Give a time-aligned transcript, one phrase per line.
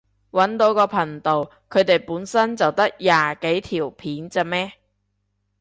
[0.31, 4.73] 搵到個頻道，佢哋本身就得廿幾條片咋咩？